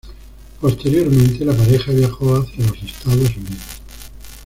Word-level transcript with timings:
Posteriormente 0.59 1.45
la 1.45 1.53
pareja 1.55 1.91
viajó 1.91 2.37
hacia 2.37 2.65
los 2.65 2.81
Estados 2.81 3.37
Unidos. 3.37 3.67